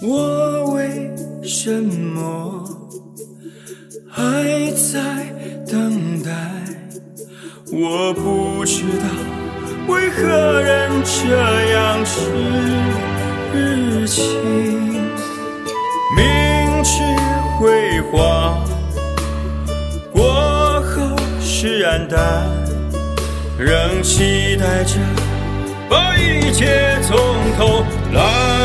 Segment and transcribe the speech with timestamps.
[0.00, 1.10] 我为
[1.42, 2.64] 什么
[4.08, 5.34] 还在
[5.66, 6.30] 等待？
[7.72, 9.06] 我不知道
[9.88, 11.36] 为何人这
[11.72, 12.20] 样痴
[14.06, 14.24] 情。
[16.16, 16.24] 明
[16.84, 17.02] 知
[17.58, 18.64] 辉煌
[20.12, 22.46] 过后是黯淡，
[23.58, 24.94] 仍期待着
[25.90, 27.18] 把一切从
[27.58, 28.57] 头来。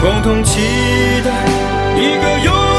[0.00, 0.60] 共同期
[1.24, 1.44] 待
[1.96, 2.77] 一个永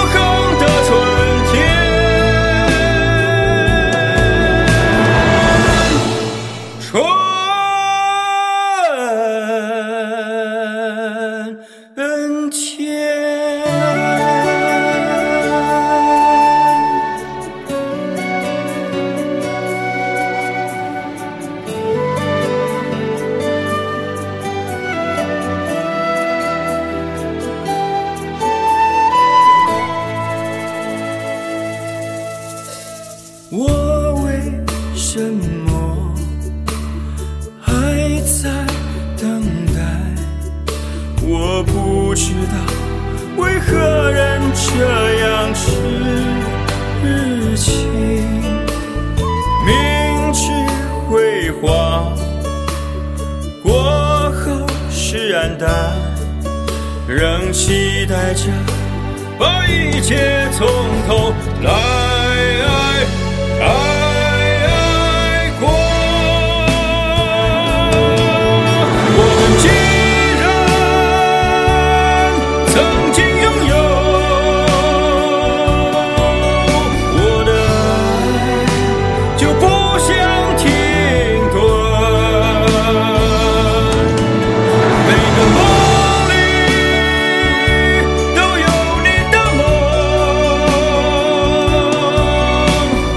[33.51, 34.53] 我为
[34.93, 36.13] 什么
[37.59, 37.71] 还
[38.21, 38.47] 在
[39.19, 39.41] 等
[39.73, 39.81] 待？
[41.23, 42.53] 我不知道
[43.37, 45.65] 为何人这样痴
[47.55, 47.89] 情。
[49.65, 50.51] 明知
[51.07, 52.15] 辉煌
[53.63, 55.95] 过后是暗淡，
[57.07, 58.43] 仍期待着
[59.39, 60.67] 把一切从
[61.07, 61.33] 头
[61.63, 62.98] 来。
[72.79, 73.75] 曾经拥有，
[77.13, 77.91] 我的爱
[79.35, 79.63] 就不
[79.99, 80.07] 想
[80.55, 80.63] 停
[81.51, 81.55] 顿。
[85.07, 85.57] 每个梦
[86.29, 86.31] 里
[88.33, 88.67] 都有
[89.03, 89.61] 你的梦，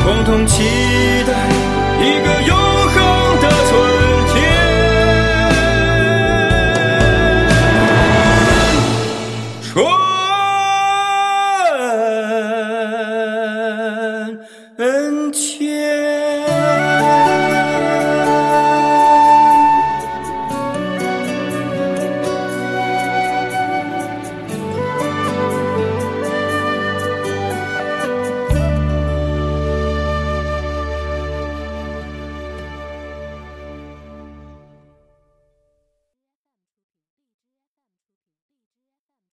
[0.03, 0.53] 共同期
[1.25, 1.31] 待
[2.01, 2.62] 一个拥。